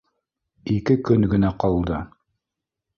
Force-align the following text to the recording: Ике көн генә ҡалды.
Ике 0.77 0.97
көн 1.11 1.29
генә 1.35 1.55
ҡалды. 1.65 2.03